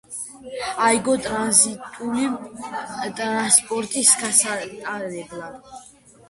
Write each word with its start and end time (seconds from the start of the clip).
აიგო 0.85 1.13
ტრანზიტული 1.25 2.23
ტრანსპორტის 3.19 4.11
გასატარებლად. 4.23 5.71